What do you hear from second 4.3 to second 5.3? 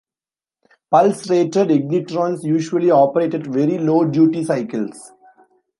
cycles.